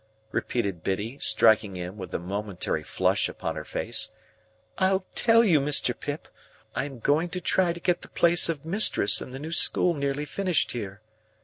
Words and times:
repeated 0.31 0.81
Biddy, 0.81 1.19
striking 1.19 1.77
in, 1.77 1.95
with 1.95 2.11
a 2.11 2.17
momentary 2.17 2.81
flush 2.81 3.29
upon 3.29 3.55
her 3.55 3.63
face. 3.63 4.11
"I'll 4.79 5.05
tell 5.13 5.43
you, 5.43 5.59
Mr. 5.59 5.93
Pip. 5.93 6.27
I 6.73 6.85
am 6.85 6.97
going 6.97 7.29
to 7.29 7.39
try 7.39 7.71
to 7.71 7.79
get 7.79 8.01
the 8.01 8.09
place 8.09 8.49
of 8.49 8.65
mistress 8.65 9.21
in 9.21 9.29
the 9.29 9.37
new 9.37 9.51
school 9.51 9.93
nearly 9.93 10.25
finished 10.25 10.71
here. 10.71 11.01